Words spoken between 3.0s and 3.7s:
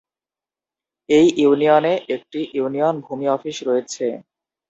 ভূমি অফিস